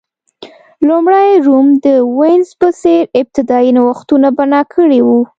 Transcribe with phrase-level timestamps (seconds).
[0.87, 1.87] لومړی روم د
[2.19, 5.19] وینز په څېر ابتدايي نوښتونه بنا کړي وو